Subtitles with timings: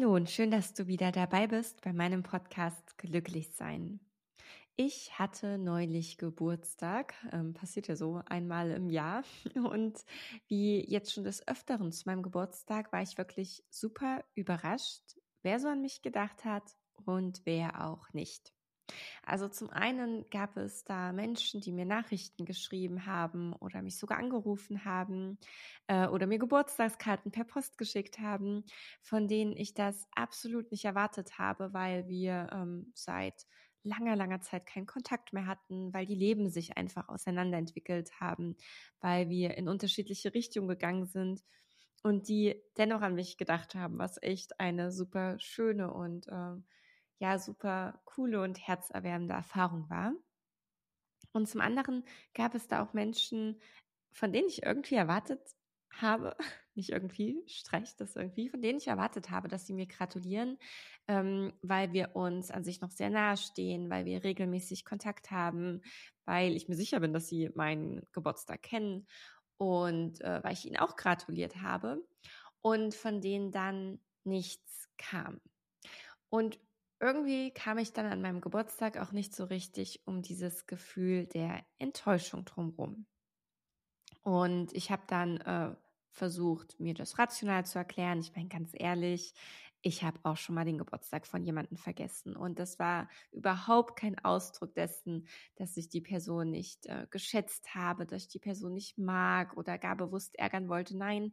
[0.00, 4.00] Hallo und schön, dass du wieder dabei bist bei meinem Podcast Glücklich sein.
[4.74, 9.24] Ich hatte neulich Geburtstag, ähm, passiert ja so einmal im Jahr.
[9.54, 10.06] Und
[10.48, 15.02] wie jetzt schon des Öfteren zu meinem Geburtstag war ich wirklich super überrascht,
[15.42, 16.64] wer so an mich gedacht hat
[17.04, 18.54] und wer auch nicht.
[19.24, 24.18] Also zum einen gab es da Menschen, die mir Nachrichten geschrieben haben oder mich sogar
[24.18, 25.38] angerufen haben
[25.86, 28.64] äh, oder mir Geburtstagskarten per Post geschickt haben,
[29.02, 33.46] von denen ich das absolut nicht erwartet habe, weil wir ähm, seit
[33.82, 38.56] langer, langer Zeit keinen Kontakt mehr hatten, weil die Leben sich einfach auseinanderentwickelt haben,
[39.00, 41.42] weil wir in unterschiedliche Richtungen gegangen sind
[42.02, 46.56] und die dennoch an mich gedacht haben, was echt eine super schöne und äh,
[47.20, 50.12] ja super coole und herzerwärmende Erfahrung war.
[51.32, 53.60] Und zum anderen gab es da auch Menschen,
[54.12, 55.40] von denen ich irgendwie erwartet
[55.92, 56.36] habe,
[56.74, 60.58] nicht irgendwie, streicht das irgendwie, von denen ich erwartet habe, dass sie mir gratulieren,
[61.08, 65.82] ähm, weil wir uns an sich noch sehr nahe stehen, weil wir regelmäßig Kontakt haben,
[66.24, 69.06] weil ich mir sicher bin, dass sie meinen Geburtstag kennen
[69.58, 72.02] und äh, weil ich ihnen auch gratuliert habe
[72.62, 75.40] und von denen dann nichts kam.
[76.30, 76.58] Und
[77.00, 81.64] irgendwie kam ich dann an meinem Geburtstag auch nicht so richtig um dieses Gefühl der
[81.78, 83.06] Enttäuschung drumherum.
[84.22, 85.74] Und ich habe dann äh,
[86.10, 88.20] versucht, mir das rational zu erklären.
[88.20, 89.34] Ich meine, ganz ehrlich,
[89.82, 92.36] ich habe auch schon mal den Geburtstag von jemandem vergessen.
[92.36, 95.26] Und das war überhaupt kein Ausdruck dessen,
[95.56, 99.78] dass ich die Person nicht äh, geschätzt habe, dass ich die Person nicht mag oder
[99.78, 100.96] gar bewusst ärgern wollte.
[100.98, 101.32] Nein,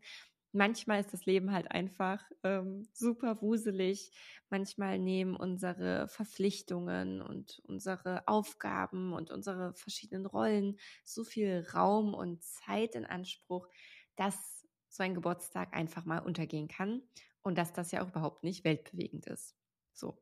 [0.57, 4.11] manchmal ist das Leben halt einfach ähm, super wuselig.
[4.49, 12.43] Manchmal nehmen unsere Verpflichtungen und unsere Aufgaben und unsere verschiedenen Rollen so viel Raum und
[12.43, 13.67] Zeit in Anspruch,
[14.15, 17.03] dass so ein Geburtstag einfach mal untergehen kann
[17.41, 19.55] und dass das ja auch überhaupt nicht weltbewegend ist.
[19.93, 20.21] So.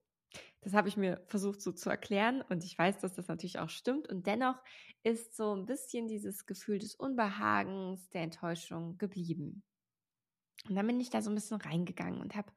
[0.62, 3.70] Das habe ich mir versucht so zu erklären und ich weiß, dass das natürlich auch
[3.70, 4.10] stimmt.
[4.10, 4.58] Und dennoch
[5.04, 9.64] ist so ein bisschen dieses Gefühl des Unbehagens, der Enttäuschung geblieben.
[10.68, 12.52] Und dann bin ich da so ein bisschen reingegangen und habe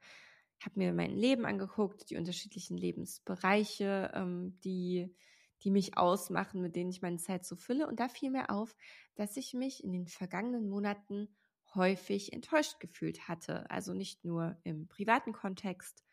[0.63, 5.15] hab mir mein Leben angeguckt, die unterschiedlichen Lebensbereiche, ähm, die,
[5.63, 7.87] die mich ausmachen, mit denen ich meine Zeit so fülle.
[7.87, 8.75] Und da fiel mir auf,
[9.15, 11.29] dass ich mich in den vergangenen Monaten
[11.75, 13.69] häufig enttäuscht gefühlt hatte.
[13.69, 16.03] Also nicht nur im privaten Kontext,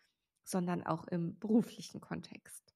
[0.45, 2.75] sondern auch im beruflichen Kontext.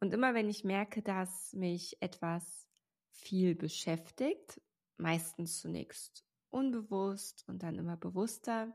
[0.00, 2.68] Und immer wenn ich merke, dass mich etwas
[3.10, 4.60] viel beschäftigt,
[4.96, 8.72] meistens zunächst unbewusst und dann immer bewusster,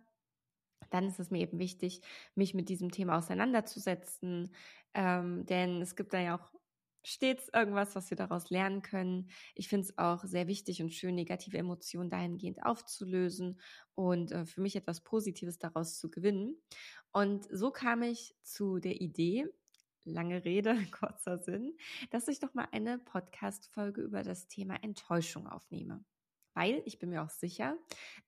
[0.89, 2.01] dann ist es mir eben wichtig,
[2.35, 4.53] mich mit diesem Thema auseinanderzusetzen.
[4.93, 6.53] Ähm, denn es gibt da ja auch
[7.03, 9.29] stets irgendwas, was wir daraus lernen können.
[9.55, 13.59] Ich finde es auch sehr wichtig und schön, negative Emotionen dahingehend aufzulösen
[13.95, 16.55] und äh, für mich etwas Positives daraus zu gewinnen.
[17.11, 19.47] Und so kam ich zu der Idee,
[20.05, 21.75] lange Rede, kurzer Sinn,
[22.11, 26.03] dass ich doch mal eine Podcast-Folge über das Thema Enttäuschung aufnehme
[26.53, 27.77] weil ich bin mir auch sicher,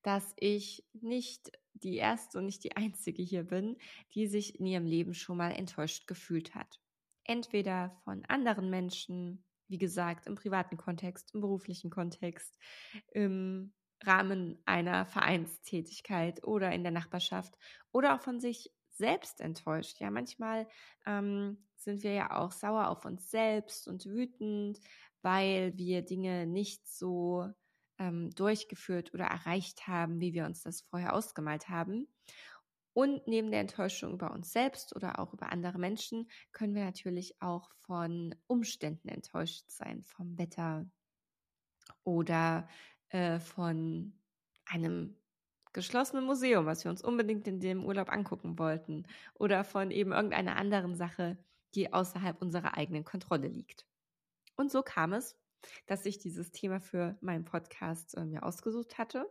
[0.02, 3.78] dass ich nicht die erste und nicht die einzige hier bin,
[4.13, 6.80] die sich in ihrem Leben schon mal enttäuscht gefühlt hat.
[7.24, 12.58] Entweder von anderen Menschen, wie gesagt, im privaten Kontext, im beruflichen Kontext,
[13.12, 17.56] im Rahmen einer Vereinstätigkeit oder in der Nachbarschaft
[17.91, 20.00] oder auch von sich selbst enttäuscht.
[20.00, 20.68] Ja, manchmal
[21.06, 24.80] ähm, sind wir ja auch sauer auf uns selbst und wütend,
[25.22, 27.50] weil wir Dinge nicht so
[28.00, 32.07] ähm, durchgeführt oder erreicht haben, wie wir uns das vorher ausgemalt haben.
[32.94, 37.41] Und neben der Enttäuschung über uns selbst oder auch über andere Menschen können wir natürlich
[37.41, 40.89] auch von Umständen enttäuscht sein, vom Wetter
[42.05, 42.69] oder
[43.09, 44.13] äh, von
[44.66, 45.17] einem
[45.73, 50.55] geschlossenen Museum, was wir uns unbedingt in dem Urlaub angucken wollten oder von eben irgendeiner
[50.55, 51.38] anderen Sache,
[51.75, 53.85] die außerhalb unserer eigenen Kontrolle liegt.
[54.55, 55.38] Und so kam es,
[55.86, 59.26] dass ich dieses Thema für meinen Podcast äh, mir ausgesucht hatte.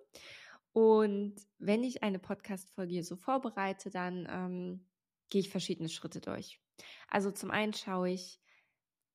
[0.73, 4.87] Und wenn ich eine Podcast-Folge so vorbereite, dann ähm,
[5.31, 6.61] gehe ich verschiedene Schritte durch.
[7.09, 8.41] Also zum einen schaue ich,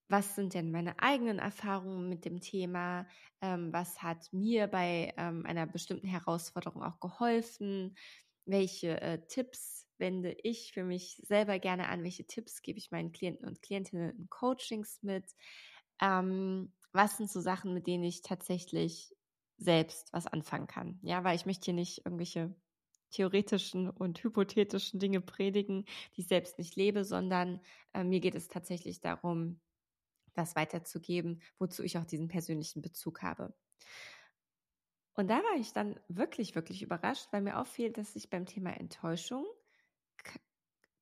[0.09, 3.05] was sind denn meine eigenen Erfahrungen mit dem Thema?
[3.41, 7.95] Ähm, was hat mir bei ähm, einer bestimmten Herausforderung auch geholfen?
[8.45, 12.03] Welche äh, Tipps wende ich für mich selber gerne an?
[12.03, 15.25] Welche Tipps gebe ich meinen Klienten und Klientinnen in Coachings mit?
[16.01, 19.15] Ähm, was sind so Sachen, mit denen ich tatsächlich
[19.57, 20.99] selbst was anfangen kann.
[21.01, 22.55] Ja, weil ich möchte hier nicht irgendwelche
[23.11, 27.59] theoretischen und hypothetischen Dinge predigen, die ich selbst nicht lebe, sondern
[27.93, 29.59] äh, mir geht es tatsächlich darum,
[30.33, 33.53] das weiterzugeben, wozu ich auch diesen persönlichen Bezug habe.
[35.13, 38.71] Und da war ich dann wirklich, wirklich überrascht, weil mir auffiel, dass ich beim Thema
[38.71, 39.45] Enttäuschung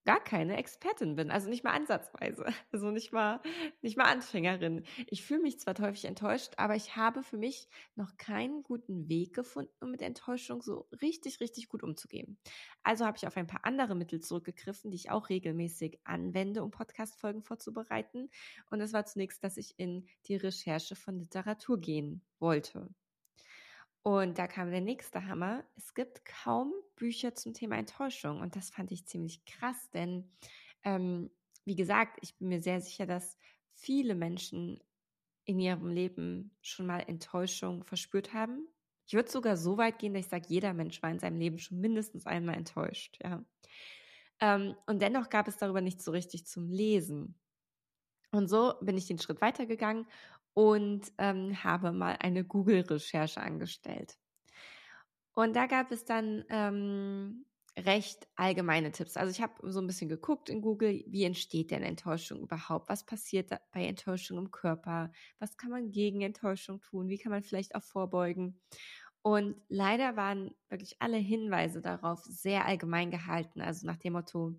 [0.08, 3.42] gar keine Expertin bin, also nicht mal ansatzweise, also nicht mal,
[3.82, 4.86] nicht mal Anfängerin.
[5.08, 9.36] Ich fühle mich zwar häufig enttäuscht, aber ich habe für mich noch keinen guten Weg
[9.36, 12.40] gefunden, um mit Enttäuschung so richtig, richtig gut umzugehen.
[12.84, 16.72] Also habe ich auf ein paar andere Mittel zurückgegriffen, die ich auch regelmäßig anwende, um
[16.72, 18.30] Podcast-Folgen vorzubereiten.
[18.70, 22.88] Und das war zunächst, dass ich in die Recherche von Literatur gehen wollte.
[24.08, 25.66] Und da kam der nächste Hammer.
[25.76, 28.40] Es gibt kaum Bücher zum Thema Enttäuschung.
[28.40, 30.32] Und das fand ich ziemlich krass, denn
[30.86, 31.30] ähm,
[31.66, 33.38] wie gesagt, ich bin mir sehr sicher, dass
[33.74, 34.82] viele Menschen
[35.44, 38.70] in ihrem Leben schon mal Enttäuschung verspürt haben.
[39.08, 41.60] Ich würde sogar so weit gehen, dass ich sage, jeder Mensch war in seinem Leben
[41.60, 43.20] schon mindestens einmal enttäuscht.
[43.22, 43.44] Ja.
[44.40, 47.36] Ähm, und dennoch gab es darüber nicht so richtig zum Lesen.
[48.32, 50.06] Und so bin ich den Schritt weitergegangen
[50.58, 54.18] und ähm, habe mal eine Google-Recherche angestellt.
[55.36, 57.46] Und da gab es dann ähm,
[57.78, 59.18] recht allgemeine Tipps.
[59.18, 62.90] Also ich habe so ein bisschen geguckt in Google, wie entsteht denn Enttäuschung überhaupt?
[62.90, 65.12] Was passiert bei Enttäuschung im Körper?
[65.38, 67.08] Was kann man gegen Enttäuschung tun?
[67.08, 68.60] Wie kann man vielleicht auch vorbeugen?
[69.22, 73.62] Und leider waren wirklich alle Hinweise darauf sehr allgemein gehalten.
[73.62, 74.56] Also nach dem Motto,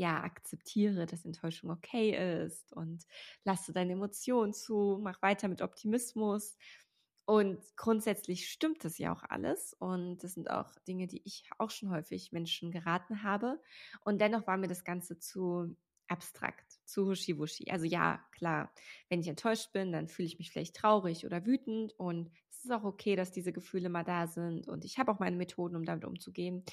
[0.00, 3.04] ja, akzeptiere, dass Enttäuschung okay ist und
[3.44, 6.56] lasse deine Emotionen zu, mach weiter mit Optimismus.
[7.26, 9.74] Und grundsätzlich stimmt das ja auch alles.
[9.74, 13.60] Und das sind auch Dinge, die ich auch schon häufig Menschen geraten habe.
[14.02, 15.76] Und dennoch war mir das Ganze zu
[16.08, 17.70] abstrakt, zu huschi-wuschi.
[17.70, 18.72] Also ja, klar,
[19.10, 21.92] wenn ich enttäuscht bin, dann fühle ich mich vielleicht traurig oder wütend.
[21.98, 24.66] Und es ist auch okay, dass diese Gefühle mal da sind.
[24.66, 26.64] Und ich habe auch meine Methoden, um damit umzugehen.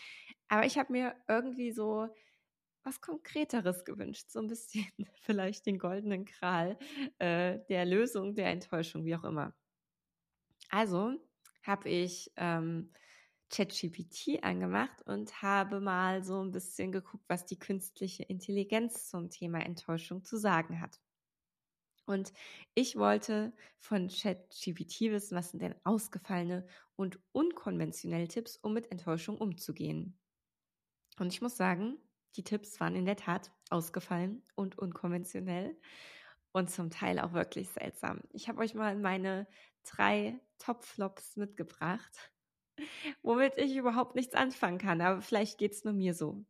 [0.47, 2.07] Aber ich habe mir irgendwie so
[2.87, 4.87] was Konkreteres gewünscht, so ein bisschen
[5.21, 6.77] vielleicht den goldenen Kral
[7.19, 9.53] äh, der Lösung, der Enttäuschung, wie auch immer.
[10.69, 11.13] Also
[11.63, 12.93] habe ich ähm,
[13.49, 19.59] ChatGPT angemacht und habe mal so ein bisschen geguckt, was die künstliche Intelligenz zum Thema
[19.59, 20.99] Enttäuschung zu sagen hat.
[22.05, 22.31] Und
[22.73, 29.37] ich wollte von ChatGPT wissen, was sind denn ausgefallene und unkonventionelle Tipps, um mit Enttäuschung
[29.37, 30.17] umzugehen.
[31.19, 31.97] Und ich muss sagen,
[32.35, 35.77] die Tipps waren in der Tat ausgefallen und unkonventionell
[36.51, 38.21] und zum Teil auch wirklich seltsam.
[38.31, 39.47] Ich habe euch mal meine
[39.83, 42.31] drei Top-Flops mitgebracht,
[43.21, 46.45] womit ich überhaupt nichts anfangen kann, aber vielleicht geht es nur mir so.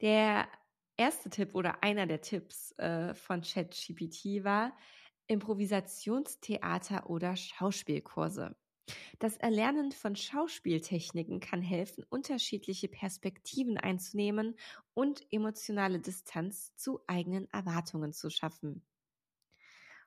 [0.00, 0.48] Der
[0.96, 4.76] erste Tipp oder einer der Tipps äh, von ChatGPT war
[5.26, 8.56] Improvisationstheater oder Schauspielkurse.
[9.18, 14.56] Das Erlernen von Schauspieltechniken kann helfen, unterschiedliche Perspektiven einzunehmen
[14.94, 18.82] und emotionale Distanz zu eigenen Erwartungen zu schaffen.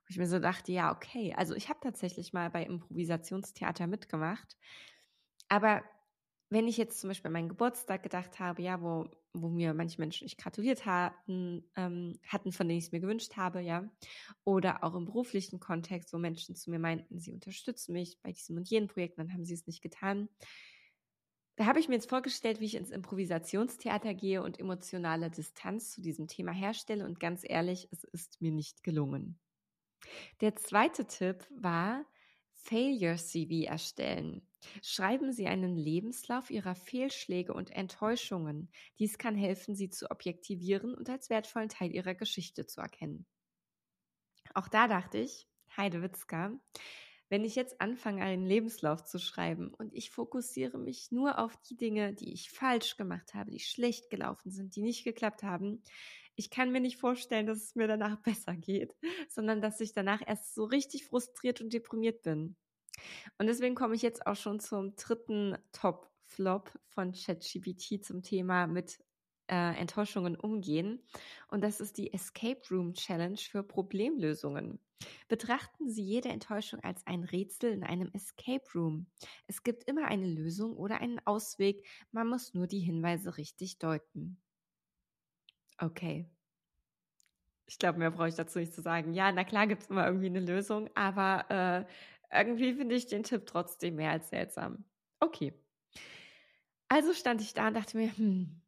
[0.03, 4.57] Wo ich mir so dachte, ja, okay, also ich habe tatsächlich mal bei Improvisationstheater mitgemacht,
[5.47, 5.83] aber
[6.53, 9.99] wenn ich jetzt zum Beispiel an meinen Geburtstag gedacht habe, ja, wo, wo mir manche
[9.99, 13.89] Menschen nicht gratuliert hatten, ähm, hatten, von denen ich es mir gewünscht habe, ja,
[14.43, 18.57] oder auch im beruflichen Kontext, wo Menschen zu mir meinten, sie unterstützen mich bei diesem
[18.57, 20.29] und jenem Projekt, dann haben sie es nicht getan.
[21.55, 26.01] Da habe ich mir jetzt vorgestellt, wie ich ins Improvisationstheater gehe und emotionale Distanz zu
[26.01, 29.39] diesem Thema herstelle und ganz ehrlich, es ist mir nicht gelungen.
[30.41, 32.05] Der zweite Tipp war,
[32.63, 34.47] Failure CV erstellen.
[34.81, 38.71] Schreiben Sie einen Lebenslauf Ihrer Fehlschläge und Enttäuschungen.
[38.99, 43.25] Dies kann helfen, sie zu objektivieren und als wertvollen Teil Ihrer Geschichte zu erkennen.
[44.53, 46.57] Auch da dachte ich, Heidewitzka,
[47.29, 51.75] wenn ich jetzt anfange, einen Lebenslauf zu schreiben und ich fokussiere mich nur auf die
[51.75, 55.83] Dinge, die ich falsch gemacht habe, die schlecht gelaufen sind, die nicht geklappt haben,
[56.35, 58.95] ich kann mir nicht vorstellen, dass es mir danach besser geht,
[59.29, 62.55] sondern dass ich danach erst so richtig frustriert und deprimiert bin.
[63.37, 68.99] Und deswegen komme ich jetzt auch schon zum dritten Top-Flop von ChatGPT zum Thema mit
[69.47, 71.01] äh, Enttäuschungen umgehen.
[71.49, 74.79] Und das ist die Escape Room Challenge für Problemlösungen.
[75.27, 79.07] Betrachten Sie jede Enttäuschung als ein Rätsel in einem Escape Room.
[79.47, 84.41] Es gibt immer eine Lösung oder einen Ausweg, man muss nur die Hinweise richtig deuten.
[85.77, 86.29] Okay.
[87.65, 89.13] Ich glaube, mehr brauche ich dazu nicht zu sagen.
[89.13, 91.87] Ja, na klar gibt es immer irgendwie eine Lösung, aber
[92.29, 94.83] äh, irgendwie finde ich den Tipp trotzdem mehr als seltsam.
[95.19, 95.53] Okay.
[96.87, 98.61] Also stand ich da und dachte mir, hm,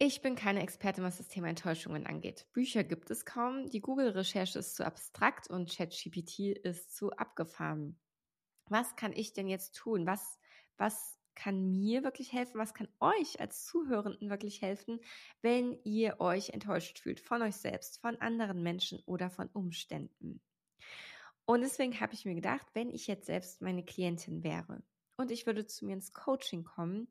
[0.00, 2.46] ich bin keine Expertin, was das Thema Enttäuschungen angeht.
[2.52, 7.98] Bücher gibt es kaum, die Google-Recherche ist zu abstrakt und ChatGPT ist zu abgefahren.
[8.68, 10.06] Was kann ich denn jetzt tun?
[10.06, 10.38] Was,
[10.76, 12.58] was kann mir wirklich helfen?
[12.58, 14.98] Was kann euch als Zuhörenden wirklich helfen,
[15.40, 20.40] wenn ihr euch enttäuscht fühlt von euch selbst, von anderen Menschen oder von Umständen?
[21.46, 24.82] Und deswegen habe ich mir gedacht, wenn ich jetzt selbst meine Klientin wäre
[25.16, 27.08] und ich würde zu mir ins Coaching kommen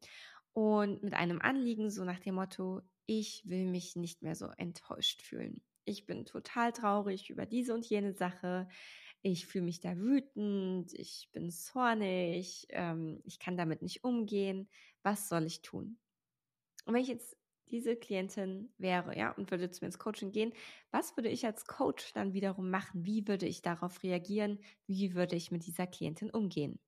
[0.51, 5.21] und mit einem Anliegen so nach dem Motto, ich will mich nicht mehr so enttäuscht
[5.21, 5.63] fühlen.
[5.85, 8.67] Ich bin total traurig über diese und jene Sache.
[9.21, 14.69] Ich fühle mich da wütend, ich bin zornig, ähm, ich kann damit nicht umgehen.
[15.03, 15.99] Was soll ich tun?
[16.85, 17.37] Und wenn ich jetzt
[17.69, 20.53] diese Klientin wäre, ja, und würde zu mir ins Coaching gehen,
[20.91, 23.05] was würde ich als Coach dann wiederum machen?
[23.05, 24.59] Wie würde ich darauf reagieren?
[24.87, 26.79] Wie würde ich mit dieser Klientin umgehen?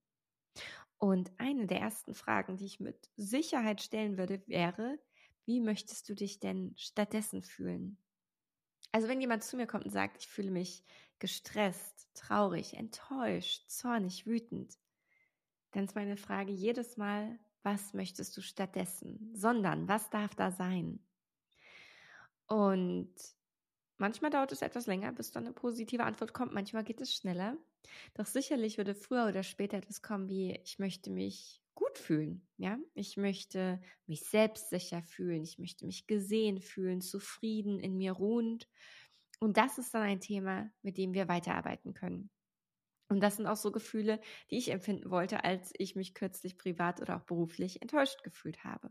[0.98, 5.00] Und eine der ersten Fragen, die ich mit Sicherheit stellen würde, wäre,
[5.46, 7.98] wie möchtest du dich denn stattdessen fühlen?
[8.92, 10.84] Also wenn jemand zu mir kommt und sagt, ich fühle mich
[11.20, 14.78] gestresst, traurig, enttäuscht, zornig, wütend,
[15.72, 19.32] dann ist meine Frage jedes Mal, was möchtest du stattdessen?
[19.36, 21.00] Sondern, was darf da sein?
[22.48, 23.14] Und
[23.98, 26.54] manchmal dauert es etwas länger, bis dann eine positive Antwort kommt.
[26.54, 27.58] Manchmal geht es schneller.
[28.16, 32.48] Doch sicherlich würde früher oder später etwas kommen wie, ich möchte mich gut fühlen.
[32.58, 35.44] Ja, ich möchte mich selbstsicher fühlen.
[35.44, 38.68] Ich möchte mich gesehen fühlen, zufrieden, in mir ruhend.
[39.40, 42.30] Und das ist dann ein Thema, mit dem wir weiterarbeiten können.
[43.10, 44.20] Und das sind auch so Gefühle,
[44.52, 48.90] die ich empfinden wollte, als ich mich kürzlich privat oder auch beruflich enttäuscht gefühlt habe.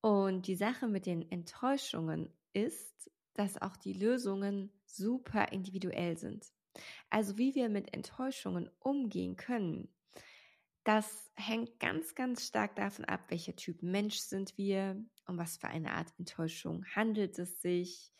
[0.00, 6.46] Und die Sache mit den Enttäuschungen ist, dass auch die Lösungen super individuell sind.
[7.10, 9.94] Also wie wir mit Enttäuschungen umgehen können,
[10.84, 15.68] das hängt ganz, ganz stark davon ab, welcher Typ Mensch sind wir, um was für
[15.68, 18.12] eine Art Enttäuschung handelt es sich,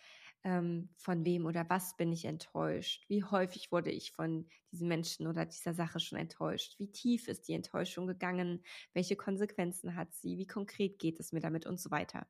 [0.47, 5.27] ähm, von wem oder was bin ich enttäuscht, wie häufig wurde ich von diesem Menschen
[5.27, 8.63] oder dieser Sache schon enttäuscht, wie tief ist die Enttäuschung gegangen,
[8.93, 11.67] welche Konsequenzen hat sie, wie konkret geht es mir damit?
[11.67, 12.29] Und so weiter.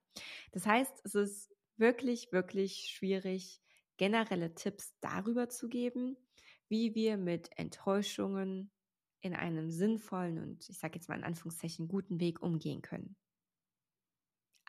[0.52, 3.60] Das heißt, es ist wirklich, wirklich schwierig,
[3.98, 6.16] generelle Tipps darüber zu geben,
[6.70, 8.70] wie wir mit Enttäuschungen
[9.20, 13.14] in einem sinnvollen und ich sage jetzt mal in Anführungszeichen guten Weg umgehen können.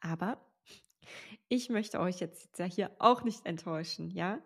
[0.01, 0.45] Aber
[1.49, 4.41] ich möchte euch jetzt ja hier auch nicht enttäuschen, ja?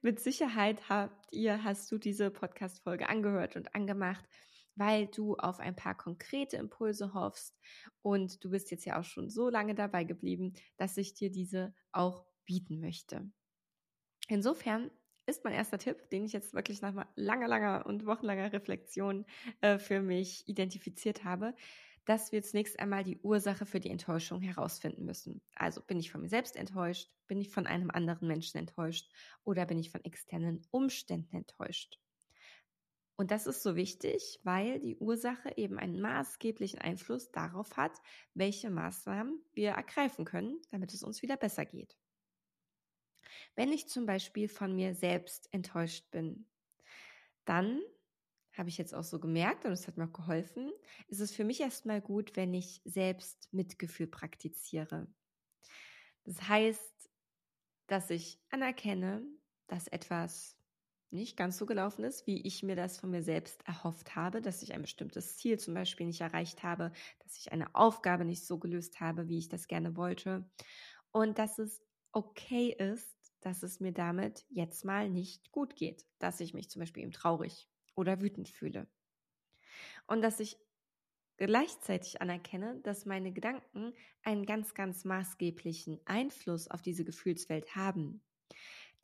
[0.00, 4.24] Mit Sicherheit habt ihr, hast du diese Podcast-Folge angehört und angemacht,
[4.74, 7.58] weil du auf ein paar konkrete Impulse hoffst
[8.02, 11.74] und du bist jetzt ja auch schon so lange dabei geblieben, dass ich dir diese
[11.92, 13.30] auch bieten möchte.
[14.28, 14.90] Insofern
[15.26, 19.24] ist mein erster Tipp, den ich jetzt wirklich nach langer, langer und wochenlanger Reflexion
[19.60, 21.54] äh, für mich identifiziert habe,
[22.04, 25.40] dass wir zunächst einmal die Ursache für die Enttäuschung herausfinden müssen.
[25.54, 29.10] Also bin ich von mir selbst enttäuscht, bin ich von einem anderen Menschen enttäuscht
[29.44, 31.98] oder bin ich von externen Umständen enttäuscht.
[33.16, 38.00] Und das ist so wichtig, weil die Ursache eben einen maßgeblichen Einfluss darauf hat,
[38.34, 41.96] welche Maßnahmen wir ergreifen können, damit es uns wieder besser geht.
[43.54, 46.46] Wenn ich zum Beispiel von mir selbst enttäuscht bin,
[47.44, 47.80] dann
[48.52, 50.70] habe ich jetzt auch so gemerkt und es hat mir auch geholfen,
[51.08, 55.08] ist es für mich erstmal gut, wenn ich selbst Mitgefühl praktiziere.
[56.24, 57.10] Das heißt,
[57.86, 59.24] dass ich anerkenne,
[59.66, 60.56] dass etwas
[61.10, 64.62] nicht ganz so gelaufen ist, wie ich mir das von mir selbst erhofft habe, dass
[64.62, 68.58] ich ein bestimmtes Ziel zum Beispiel nicht erreicht habe, dass ich eine Aufgabe nicht so
[68.58, 70.50] gelöst habe, wie ich das gerne wollte
[71.12, 71.82] und dass es
[72.12, 76.80] okay ist, dass es mir damit jetzt mal nicht gut geht, dass ich mich zum
[76.80, 78.86] Beispiel eben traurig oder wütend fühle.
[80.06, 80.58] Und dass ich
[81.36, 88.22] gleichzeitig anerkenne, dass meine Gedanken einen ganz, ganz maßgeblichen Einfluss auf diese Gefühlswelt haben.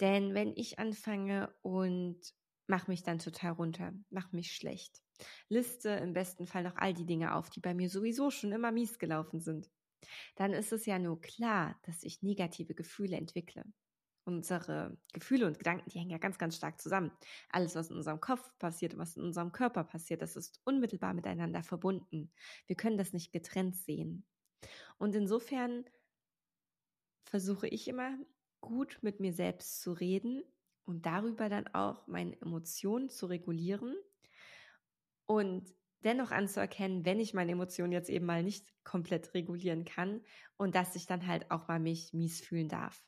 [0.00, 2.21] Denn wenn ich anfange und
[2.66, 5.02] mache mich dann total runter, mache mich schlecht,
[5.49, 8.71] liste im besten Fall noch all die Dinge auf, die bei mir sowieso schon immer
[8.71, 9.71] mies gelaufen sind,
[10.37, 13.64] dann ist es ja nur klar, dass ich negative Gefühle entwickle
[14.28, 17.11] unsere Gefühle und Gedanken, die hängen ja ganz, ganz stark zusammen.
[17.50, 21.62] Alles, was in unserem Kopf passiert, was in unserem Körper passiert, das ist unmittelbar miteinander
[21.62, 22.30] verbunden.
[22.66, 24.25] Wir können das nicht getrennt sehen.
[24.99, 25.85] Und insofern
[27.25, 28.16] versuche ich immer
[28.61, 30.42] gut mit mir selbst zu reden
[30.85, 33.94] und darüber dann auch meine Emotionen zu regulieren
[35.26, 40.23] und dennoch anzuerkennen, wenn ich meine Emotionen jetzt eben mal nicht komplett regulieren kann
[40.56, 43.04] und dass ich dann halt auch mal mich mies fühlen darf.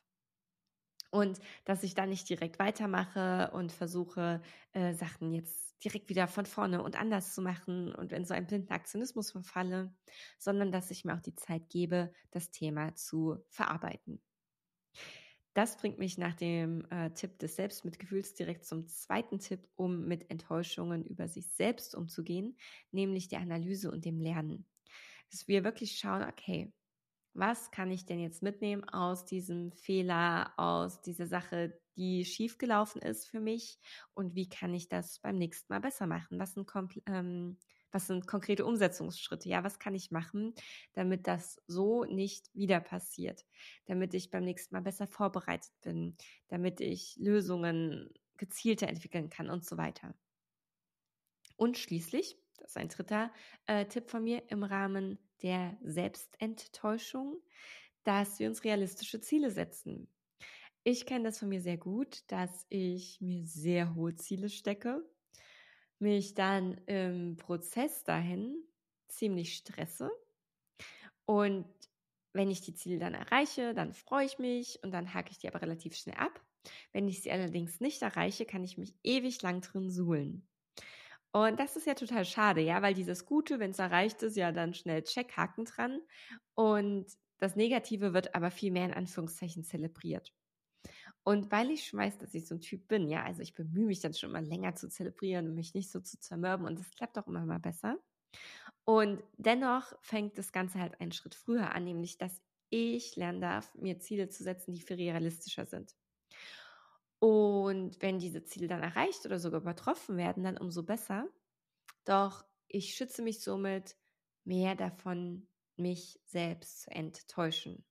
[1.11, 4.41] Und dass ich dann nicht direkt weitermache und versuche,
[4.71, 8.47] äh, Sachen jetzt direkt wieder von vorne und anders zu machen und in so einen
[8.47, 9.93] blinden Aktionismus verfalle,
[10.37, 14.21] sondern dass ich mir auch die Zeit gebe, das Thema zu verarbeiten.
[15.53, 20.29] Das bringt mich nach dem äh, Tipp des Selbstmitgefühls direkt zum zweiten Tipp, um mit
[20.31, 22.57] Enttäuschungen über sich selbst umzugehen,
[22.91, 24.65] nämlich der Analyse und dem Lernen.
[25.29, 26.71] Dass wir wirklich schauen, okay,
[27.33, 33.27] was kann ich denn jetzt mitnehmen aus diesem Fehler, aus dieser Sache, die schiefgelaufen ist
[33.27, 33.79] für mich
[34.13, 36.39] und wie kann ich das beim nächsten Mal besser machen?
[36.39, 36.69] Was sind
[37.07, 37.57] ähm,
[37.91, 39.49] Was sind konkrete Umsetzungsschritte?
[39.49, 40.53] Ja, was kann ich machen,
[40.93, 43.45] damit das so nicht wieder passiert?
[43.85, 46.15] Damit ich beim nächsten Mal besser vorbereitet bin,
[46.47, 50.15] damit ich Lösungen gezielter entwickeln kann und so weiter.
[51.55, 53.31] Und schließlich, das ist ein dritter
[53.65, 57.41] äh, Tipp von mir im Rahmen der Selbstenttäuschung,
[58.03, 60.07] dass wir uns realistische Ziele setzen.
[60.83, 65.03] Ich kenne das von mir sehr gut, dass ich mir sehr hohe Ziele stecke,
[65.99, 68.55] mich dann im Prozess dahin
[69.07, 70.11] ziemlich stresse
[71.25, 71.65] und
[72.33, 75.47] wenn ich die Ziele dann erreiche, dann freue ich mich und dann hake ich die
[75.47, 76.41] aber relativ schnell ab.
[76.93, 80.47] Wenn ich sie allerdings nicht erreiche, kann ich mich ewig lang drin suhlen.
[81.33, 84.51] Und das ist ja total schade, ja, weil dieses Gute, wenn es erreicht ist, ja
[84.51, 86.01] dann schnell Checkhaken dran.
[86.55, 87.07] Und
[87.39, 90.33] das Negative wird aber viel mehr in Anführungszeichen zelebriert.
[91.23, 93.99] Und weil ich weiß, dass ich so ein Typ bin, ja, also ich bemühe mich
[94.01, 97.17] dann schon immer länger zu zelebrieren und mich nicht so zu zermürben und das klappt
[97.17, 97.99] auch immer mal besser.
[98.85, 103.75] Und dennoch fängt das Ganze halt einen Schritt früher an, nämlich dass ich lernen darf,
[103.75, 105.95] mir Ziele zu setzen, die viel realistischer sind.
[107.21, 111.29] Und wenn diese Ziele dann erreicht oder sogar übertroffen werden, dann umso besser.
[112.03, 113.95] Doch ich schütze mich somit
[114.43, 115.47] mehr davon,
[115.77, 117.85] mich selbst zu enttäuschen.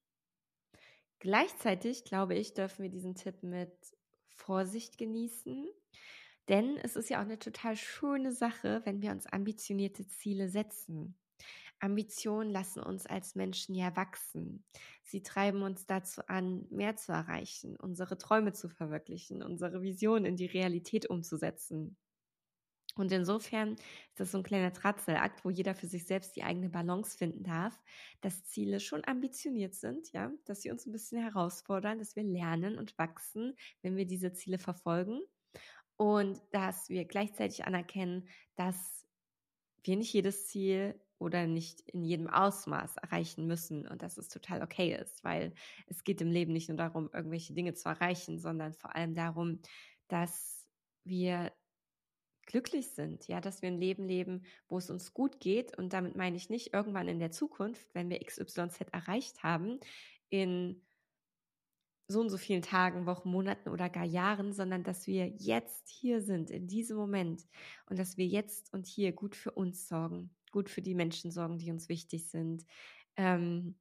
[1.20, 3.72] Gleichzeitig, glaube ich, dürfen wir diesen Tipp mit
[4.30, 5.68] Vorsicht genießen,
[6.48, 11.19] denn es ist ja auch eine total schöne Sache, wenn wir uns ambitionierte Ziele setzen.
[11.80, 14.64] Ambitionen lassen uns als Menschen ja wachsen.
[15.02, 20.36] Sie treiben uns dazu an, mehr zu erreichen, unsere Träume zu verwirklichen, unsere Vision in
[20.36, 21.96] die Realität umzusetzen.
[22.96, 26.68] Und insofern ist das so ein kleiner Drahtseilakt, wo jeder für sich selbst die eigene
[26.68, 27.78] Balance finden darf,
[28.20, 32.78] dass Ziele schon ambitioniert sind, ja, dass sie uns ein bisschen herausfordern, dass wir lernen
[32.78, 35.20] und wachsen, wenn wir diese Ziele verfolgen
[35.96, 39.06] und dass wir gleichzeitig anerkennen, dass
[39.82, 44.62] wir nicht jedes Ziel oder nicht in jedem Ausmaß erreichen müssen und dass es total
[44.62, 45.52] okay ist, weil
[45.86, 49.60] es geht im Leben nicht nur darum, irgendwelche Dinge zu erreichen, sondern vor allem darum,
[50.08, 50.66] dass
[51.04, 51.52] wir
[52.46, 55.76] glücklich sind, ja, dass wir ein Leben leben, wo es uns gut geht.
[55.76, 59.78] Und damit meine ich nicht irgendwann in der Zukunft, wenn wir XYZ erreicht haben,
[60.30, 60.82] in
[62.08, 66.22] so und so vielen Tagen, Wochen, Monaten oder gar Jahren, sondern dass wir jetzt hier
[66.22, 67.46] sind, in diesem Moment
[67.86, 71.58] und dass wir jetzt und hier gut für uns sorgen, gut für die Menschen sorgen,
[71.58, 72.64] die uns wichtig sind,
[73.16, 73.76] ähm,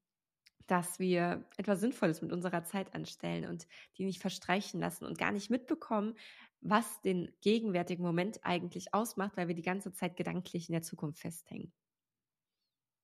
[0.68, 5.32] dass wir etwas Sinnvolles mit unserer Zeit anstellen und die nicht verstreichen lassen und gar
[5.32, 6.16] nicht mitbekommen,
[6.62, 11.20] was den gegenwärtigen Moment eigentlich ausmacht, weil wir die ganze Zeit gedanklich in der Zukunft
[11.20, 11.74] festhängen.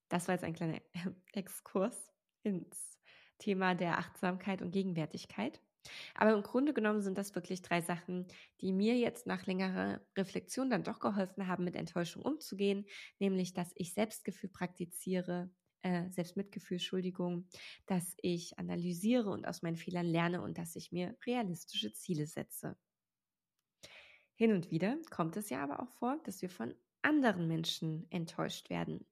[0.09, 0.79] Das war jetzt ein kleiner
[1.33, 2.11] Exkurs
[2.43, 2.99] ins
[3.39, 5.61] Thema der Achtsamkeit und Gegenwärtigkeit.
[6.15, 8.27] Aber im Grunde genommen sind das wirklich drei Sachen,
[8.61, 12.85] die mir jetzt nach längerer Reflexion dann doch geholfen haben, mit Enttäuschung umzugehen,
[13.19, 17.47] nämlich dass ich Selbstgefühl praktiziere, äh, Selbstmitgefühl, Entschuldigung,
[17.85, 22.77] dass ich analysiere und aus meinen Fehlern lerne und dass ich mir realistische Ziele setze.
[24.35, 28.69] Hin und wieder kommt es ja aber auch vor, dass wir von anderen Menschen enttäuscht
[28.69, 29.07] werden.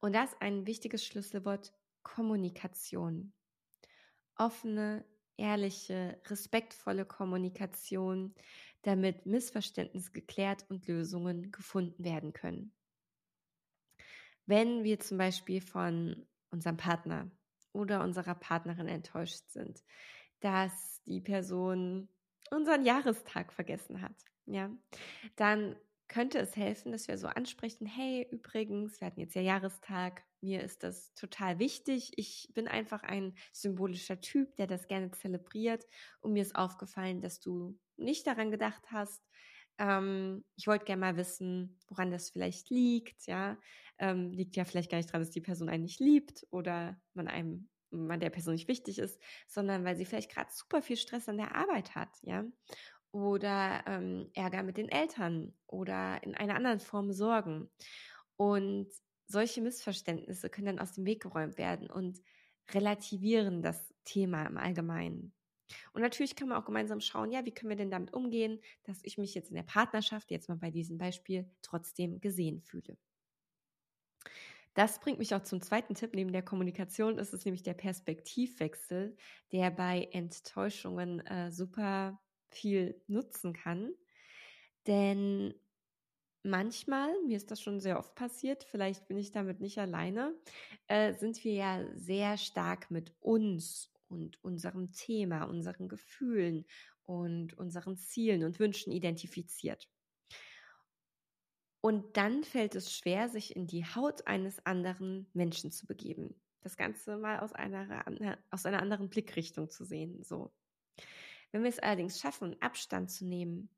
[0.00, 3.32] Und das ist ein wichtiges Schlüsselwort Kommunikation.
[4.36, 5.04] Offene,
[5.40, 8.34] ehrliche, respektvolle Kommunikation,
[8.82, 12.72] damit Missverständnisse geklärt und Lösungen gefunden werden können.
[14.46, 17.30] Wenn wir zum Beispiel von unserem Partner
[17.72, 19.84] oder unserer Partnerin enttäuscht sind,
[20.40, 22.08] dass die Person
[22.50, 24.14] unseren Jahrestag vergessen hat
[24.50, 24.70] ja,
[25.36, 25.76] dann
[26.10, 30.60] könnte es helfen, dass wir so ansprechen, hey, übrigens, wir hatten jetzt ja Jahrestag, mir
[30.60, 32.12] ist das total wichtig.
[32.16, 35.86] Ich bin einfach ein symbolischer Typ, der das gerne zelebriert.
[36.20, 39.22] Und mir ist aufgefallen, dass du nicht daran gedacht hast.
[39.78, 43.26] Ähm, ich wollte gerne mal wissen, woran das vielleicht liegt.
[43.26, 43.56] Ja,
[43.98, 47.28] ähm, liegt ja vielleicht gar nicht daran, dass die Person einen nicht liebt oder man
[47.28, 51.28] einem man der Person nicht wichtig ist, sondern weil sie vielleicht gerade super viel Stress
[51.28, 52.44] an der Arbeit hat, ja
[53.12, 57.70] oder ähm, Ärger mit den Eltern oder in einer anderen Form Sorgen.
[58.36, 58.88] Und
[59.26, 62.20] solche Missverständnisse können dann aus dem Weg geräumt werden und
[62.72, 65.32] relativieren das Thema im Allgemeinen.
[65.92, 69.00] Und natürlich kann man auch gemeinsam schauen, ja, wie können wir denn damit umgehen, dass
[69.02, 72.96] ich mich jetzt in der Partnerschaft, jetzt mal bei diesem Beispiel, trotzdem gesehen fühle.
[74.74, 76.14] Das bringt mich auch zum zweiten Tipp.
[76.14, 79.16] Neben der Kommunikation ist es nämlich der Perspektivwechsel,
[79.52, 83.92] der bei Enttäuschungen äh, super viel nutzen kann.
[84.86, 85.54] Denn
[86.42, 90.34] manchmal, mir ist das schon sehr oft passiert, vielleicht bin ich damit nicht alleine,
[90.86, 96.66] äh, sind wir ja sehr stark mit uns und unserem Thema, unseren Gefühlen
[97.04, 99.88] und unseren Zielen und Wünschen identifiziert.
[101.82, 106.38] Und dann fällt es schwer, sich in die Haut eines anderen Menschen zu begeben.
[106.60, 108.04] Das Ganze mal aus einer,
[108.50, 110.22] aus einer anderen Blickrichtung zu sehen.
[110.22, 110.52] So.
[111.52, 113.68] Wenn wir es allerdings schaffen, Abstand zu nehmen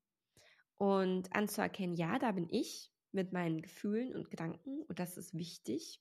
[0.76, 6.00] und anzuerkennen, ja, da bin ich mit meinen Gefühlen und Gedanken und das ist wichtig.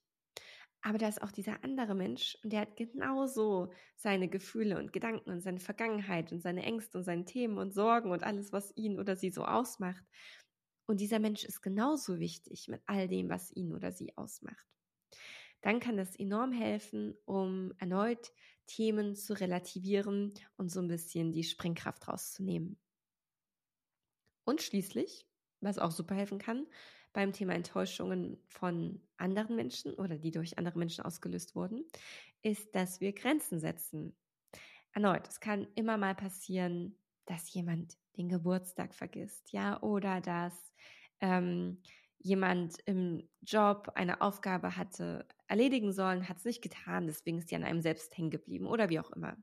[0.84, 5.29] Aber da ist auch dieser andere Mensch und der hat genauso seine Gefühle und Gedanken
[5.29, 8.99] und seine Vergangenheit und seine Ängste und seine Themen und Sorgen und alles, was ihn
[8.99, 10.03] oder sie so ausmacht.
[10.88, 14.65] Und dieser Mensch ist genauso wichtig mit all dem, was ihn oder sie ausmacht.
[15.62, 18.34] Dann kann das enorm helfen, um erneut
[18.75, 22.79] Themen zu relativieren und so ein bisschen die Sprengkraft rauszunehmen.
[24.45, 25.27] Und schließlich,
[25.60, 26.67] was auch super helfen kann,
[27.13, 31.84] beim Thema Enttäuschungen von anderen Menschen oder die durch andere Menschen ausgelöst wurden,
[32.41, 34.15] ist, dass wir Grenzen setzen.
[34.93, 40.73] Erneut, es kann immer mal passieren, dass jemand den Geburtstag vergisst, ja, oder dass
[41.19, 41.81] ähm,
[42.19, 47.55] jemand im Job eine Aufgabe hatte erledigen sollen, hat es nicht getan, deswegen ist die
[47.55, 49.35] an einem selbst hängen geblieben oder wie auch immer.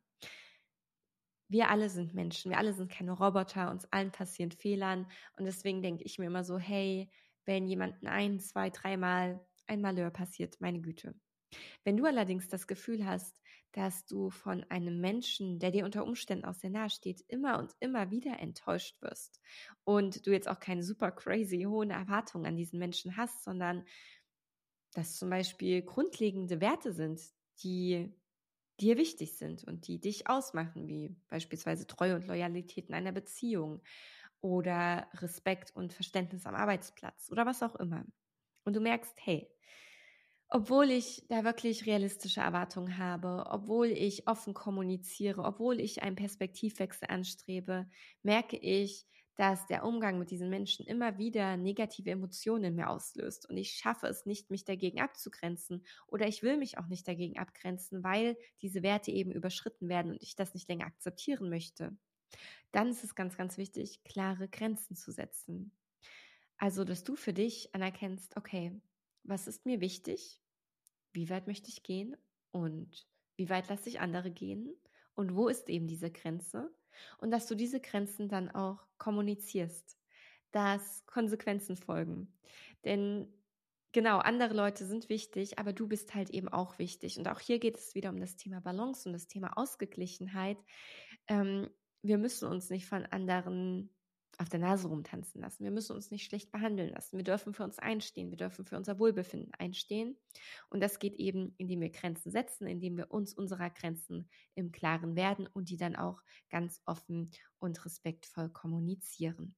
[1.51, 5.83] Wir alle sind Menschen, wir alle sind keine Roboter, uns allen passieren Fehlern und deswegen
[5.83, 7.11] denke ich mir immer so, hey,
[7.45, 11.15] wenn jemanden ein, zwei, dreimal ein Malheur passiert, meine Güte.
[11.85, 13.41] Wenn du allerdings das Gefühl hast,
[13.73, 17.73] dass du von einem Menschen, der dir unter Umständen auch sehr nahe steht, immer und
[17.81, 19.41] immer wieder enttäuscht wirst
[19.85, 23.85] und du jetzt auch keine super crazy hohen Erwartungen an diesen Menschen hast, sondern
[24.93, 27.21] dass zum Beispiel grundlegende Werte sind,
[27.63, 28.13] die
[28.81, 33.83] dir wichtig sind und die dich ausmachen, wie beispielsweise Treue und Loyalität in einer Beziehung
[34.41, 38.05] oder Respekt und Verständnis am Arbeitsplatz oder was auch immer.
[38.65, 39.51] Und du merkst, hey,
[40.51, 47.09] obwohl ich da wirklich realistische Erwartungen habe, obwohl ich offen kommuniziere, obwohl ich einen Perspektivwechsel
[47.11, 47.89] anstrebe,
[48.23, 49.07] merke ich,
[49.39, 53.49] dass der Umgang mit diesen Menschen immer wieder negative Emotionen in mir auslöst.
[53.49, 55.87] Und ich schaffe es nicht, mich dagegen abzugrenzen.
[56.09, 60.21] Oder ich will mich auch nicht dagegen abgrenzen, weil diese Werte eben überschritten werden und
[60.21, 61.97] ich das nicht länger akzeptieren möchte.
[62.73, 65.71] Dann ist es ganz, ganz wichtig, klare Grenzen zu setzen.
[66.57, 68.73] Also, dass du für dich anerkennst, okay,
[69.23, 70.43] was ist mir wichtig,
[71.13, 72.17] wie weit möchte ich gehen?
[72.51, 74.75] Und wie weit lasse ich andere gehen?
[75.15, 76.75] Und wo ist eben diese Grenze
[77.19, 79.99] und dass du diese Grenzen dann auch kommunizierst,
[80.51, 82.33] dass Konsequenzen folgen.
[82.85, 83.33] Denn
[83.93, 87.19] genau, andere Leute sind wichtig, aber du bist halt eben auch wichtig.
[87.19, 90.59] Und auch hier geht es wieder um das Thema Balance und das Thema Ausgeglichenheit.
[91.27, 91.69] Ähm,
[92.03, 93.91] wir müssen uns nicht von anderen
[94.37, 95.65] auf der Nase rumtanzen lassen.
[95.65, 97.17] Wir müssen uns nicht schlecht behandeln lassen.
[97.17, 98.31] Wir dürfen für uns einstehen.
[98.31, 100.17] Wir dürfen für unser Wohlbefinden einstehen.
[100.71, 105.17] Und das geht eben, indem wir Grenzen setzen, indem wir uns unserer Grenzen im Klaren
[105.17, 109.57] werden und die dann auch ganz offen und respektvoll kommunizieren.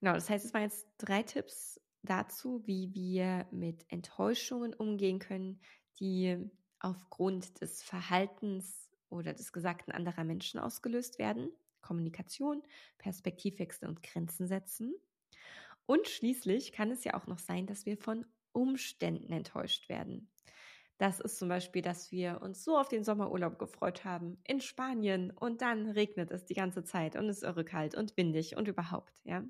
[0.00, 5.60] Genau, das heißt, es waren jetzt drei Tipps dazu, wie wir mit Enttäuschungen umgehen können,
[6.00, 6.36] die
[6.80, 11.48] aufgrund des Verhaltens oder des Gesagten anderer Menschen ausgelöst werden.
[11.82, 12.62] Kommunikation,
[12.98, 14.94] Perspektivwechsel und Grenzen setzen.
[15.86, 20.30] Und schließlich kann es ja auch noch sein, dass wir von Umständen enttäuscht werden.
[20.98, 25.32] Das ist zum Beispiel, dass wir uns so auf den Sommerurlaub gefreut haben in Spanien
[25.32, 28.68] und dann regnet es die ganze Zeit und es ist irre kalt und windig und
[28.68, 29.42] überhaupt, ja.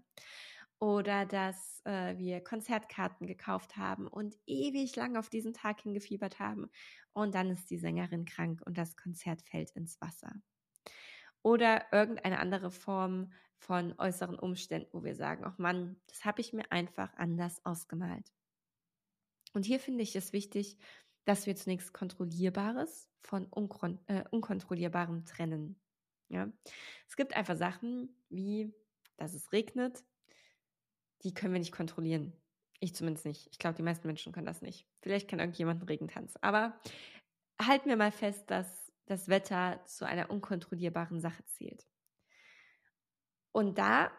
[0.79, 6.71] Oder dass äh, wir Konzertkarten gekauft haben und ewig lang auf diesen Tag hingefiebert haben
[7.13, 10.33] und dann ist die Sängerin krank und das Konzert fällt ins Wasser
[11.43, 16.53] oder irgendeine andere Form von äußeren Umständen, wo wir sagen, ach Mann, das habe ich
[16.53, 18.33] mir einfach anders ausgemalt.
[19.53, 20.79] Und hier finde ich es wichtig,
[21.25, 25.81] dass wir zunächst Kontrollierbares von Unkon äh, Unkontrollierbarem trennen.
[26.29, 26.51] Ja?
[27.09, 28.75] Es gibt einfach Sachen wie,
[29.17, 30.05] dass es regnet,
[31.23, 32.33] die können wir nicht kontrollieren.
[32.81, 33.47] Ich zumindest nicht.
[33.53, 34.89] Ich glaube, die meisten Menschen können das nicht.
[35.03, 36.37] Vielleicht kann irgendjemand einen Regentanz.
[36.41, 36.81] Aber
[37.61, 41.87] halten wir mal fest, dass das Wetter zu einer unkontrollierbaren Sache zählt.
[43.53, 44.11] Und da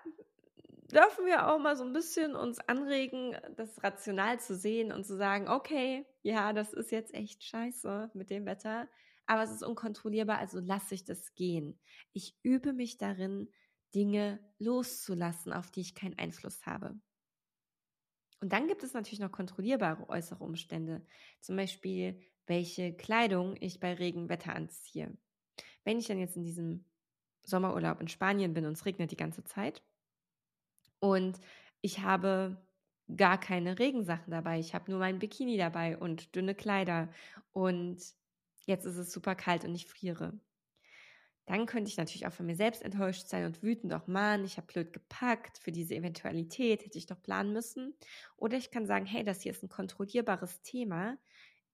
[0.91, 5.17] dürfen wir auch mal so ein bisschen uns anregen, das rational zu sehen und zu
[5.17, 8.87] sagen, okay, ja, das ist jetzt echt scheiße mit dem Wetter,
[9.25, 11.79] aber es ist unkontrollierbar, also lasse ich das gehen.
[12.11, 13.49] Ich übe mich darin,
[13.95, 16.99] Dinge loszulassen, auf die ich keinen Einfluss habe.
[18.41, 21.05] Und dann gibt es natürlich noch kontrollierbare äußere Umstände,
[21.39, 25.17] zum Beispiel welche Kleidung ich bei Regenwetter anziehe.
[25.83, 26.85] Wenn ich dann jetzt in diesem
[27.43, 29.83] Sommerurlaub in Spanien bin und es regnet die ganze Zeit
[30.99, 31.39] und
[31.81, 32.57] ich habe
[33.15, 37.09] gar keine Regensachen dabei, ich habe nur mein Bikini dabei und dünne Kleider
[37.51, 38.01] und
[38.65, 40.39] jetzt ist es super kalt und ich friere,
[41.45, 44.57] dann könnte ich natürlich auch von mir selbst enttäuscht sein und wütend, doch Mann, ich
[44.57, 47.95] habe blöd gepackt, für diese Eventualität hätte ich doch planen müssen.
[48.37, 51.17] Oder ich kann sagen, hey, das hier ist ein kontrollierbares Thema.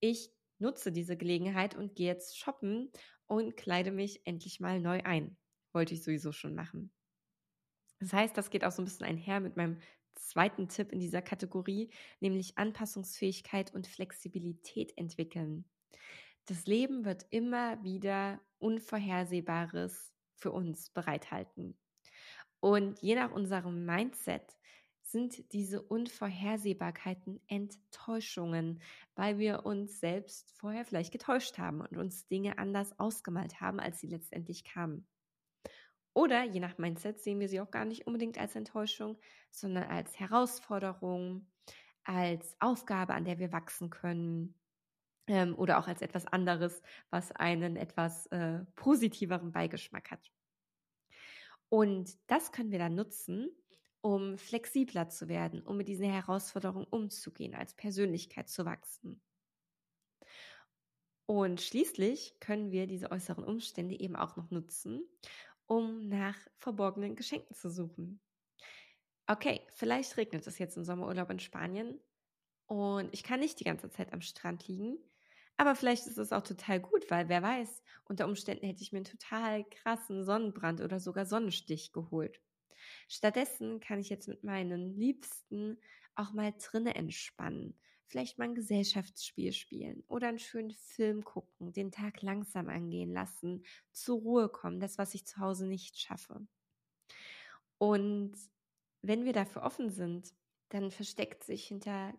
[0.00, 2.90] Ich nutze diese Gelegenheit und gehe jetzt shoppen
[3.26, 5.36] und kleide mich endlich mal neu ein.
[5.72, 6.92] Wollte ich sowieso schon machen.
[8.00, 9.78] Das heißt, das geht auch so ein bisschen einher mit meinem
[10.14, 15.64] zweiten Tipp in dieser Kategorie, nämlich Anpassungsfähigkeit und Flexibilität entwickeln.
[16.46, 21.78] Das Leben wird immer wieder Unvorhersehbares für uns bereithalten.
[22.60, 24.58] Und je nach unserem Mindset
[25.10, 28.80] sind diese Unvorhersehbarkeiten Enttäuschungen,
[29.14, 34.00] weil wir uns selbst vorher vielleicht getäuscht haben und uns Dinge anders ausgemalt haben, als
[34.00, 35.06] sie letztendlich kamen.
[36.12, 39.18] Oder je nach Mindset sehen wir sie auch gar nicht unbedingt als Enttäuschung,
[39.50, 41.46] sondern als Herausforderung,
[42.04, 44.54] als Aufgabe, an der wir wachsen können
[45.28, 50.30] ähm, oder auch als etwas anderes, was einen etwas äh, positiveren Beigeschmack hat.
[51.68, 53.48] Und das können wir dann nutzen,
[54.02, 59.22] um flexibler zu werden, um mit diesen Herausforderungen umzugehen, als Persönlichkeit zu wachsen.
[61.26, 65.08] Und schließlich können wir diese äußeren Umstände eben auch noch nutzen,
[65.66, 68.20] um nach verborgenen Geschenken zu suchen.
[69.26, 72.00] Okay, vielleicht regnet es jetzt im Sommerurlaub in Spanien
[72.66, 74.98] und ich kann nicht die ganze Zeit am Strand liegen,
[75.56, 78.98] aber vielleicht ist es auch total gut, weil wer weiß, unter Umständen hätte ich mir
[78.98, 82.40] einen total krassen Sonnenbrand oder sogar Sonnenstich geholt.
[83.08, 85.78] Stattdessen kann ich jetzt mit meinen Liebsten
[86.14, 91.92] auch mal drinne entspannen, vielleicht mal ein Gesellschaftsspiel spielen oder einen schönen Film gucken, den
[91.92, 96.46] Tag langsam angehen lassen, zur Ruhe kommen, das, was ich zu Hause nicht schaffe.
[97.78, 98.34] Und
[99.02, 100.34] wenn wir dafür offen sind,
[100.68, 102.14] dann versteckt sich hinter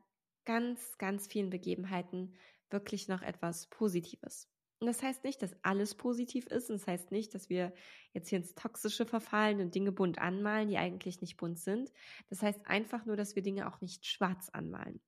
[0.46, 2.34] ganz, ganz vielen Begebenheiten
[2.70, 4.50] wirklich noch etwas Positives.
[4.82, 6.72] Und das heißt nicht, dass alles positiv ist.
[6.72, 7.72] Und das heißt nicht, dass wir
[8.13, 11.94] jetzt hier ins Toxische verfallen und Dinge bunt anmalen, die eigentlich nicht bunt sind.
[12.30, 15.00] Das heißt einfach nur, dass wir Dinge auch nicht schwarz anmalen.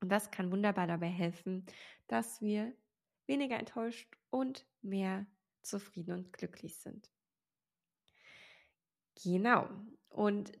[0.00, 1.64] Und das kann wunderbar dabei helfen,
[2.08, 2.76] dass wir
[3.28, 5.26] weniger enttäuscht und mehr
[5.62, 7.08] zufrieden und glücklich sind.
[9.22, 9.68] Genau.
[10.08, 10.58] Und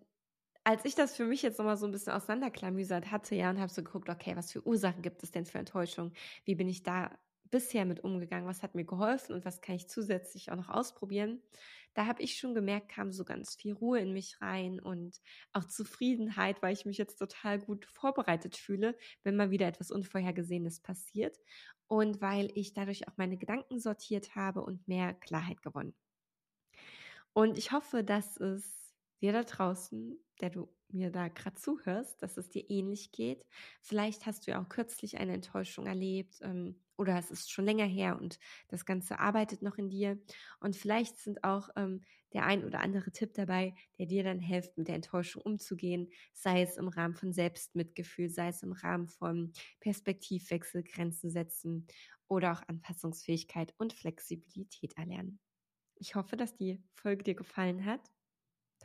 [0.62, 3.72] als ich das für mich jetzt nochmal so ein bisschen auseinanderklamüsert hatte, ja, und habe
[3.72, 6.12] so geguckt, okay, was für Ursachen gibt es denn für Enttäuschung?
[6.44, 7.10] Wie bin ich da
[7.50, 8.48] bisher mit umgegangen?
[8.48, 11.42] Was hat mir geholfen und was kann ich zusätzlich auch noch ausprobieren?
[11.94, 15.20] Da habe ich schon gemerkt, kam so ganz viel Ruhe in mich rein und
[15.52, 20.80] auch Zufriedenheit, weil ich mich jetzt total gut vorbereitet fühle, wenn mal wieder etwas Unvorhergesehenes
[20.80, 21.38] passiert
[21.88, 25.94] und weil ich dadurch auch meine Gedanken sortiert habe und mehr Klarheit gewonnen.
[27.32, 28.85] Und ich hoffe, dass es
[29.20, 33.44] dir da draußen, der du mir da gerade zuhörst, dass es dir ähnlich geht.
[33.82, 37.84] Vielleicht hast du ja auch kürzlich eine Enttäuschung erlebt ähm, oder es ist schon länger
[37.86, 40.18] her und das Ganze arbeitet noch in dir.
[40.60, 42.02] Und vielleicht sind auch ähm,
[42.32, 46.62] der ein oder andere Tipp dabei, der dir dann hilft, mit der Enttäuschung umzugehen, sei
[46.62, 51.86] es im Rahmen von Selbstmitgefühl, sei es im Rahmen von Perspektivwechsel, Grenzen setzen
[52.28, 55.40] oder auch Anpassungsfähigkeit und Flexibilität erlernen.
[55.96, 58.10] Ich hoffe, dass die Folge dir gefallen hat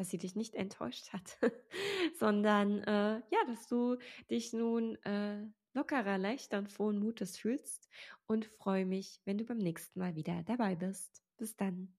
[0.02, 1.38] dass sie dich nicht enttäuscht hat,
[2.20, 3.98] sondern äh, ja, dass du
[4.32, 7.88] dich nun äh, lockerer, leichter und frohen Mutes fühlst
[8.26, 11.22] und freue mich, wenn du beim nächsten Mal wieder dabei bist.
[11.38, 11.94] Bis dann.